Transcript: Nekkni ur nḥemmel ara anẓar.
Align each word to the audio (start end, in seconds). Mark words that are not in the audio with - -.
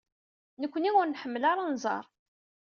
Nekkni 0.61 0.91
ur 0.99 1.05
nḥemmel 1.07 1.43
ara 1.51 1.63
anẓar. 1.65 2.05